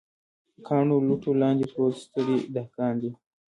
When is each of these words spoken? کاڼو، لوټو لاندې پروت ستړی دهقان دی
کاڼو، 0.67 0.97
لوټو 1.07 1.31
لاندې 1.41 1.65
پروت 1.73 1.95
ستړی 2.03 2.37
دهقان 2.55 2.93
دی 3.01 3.11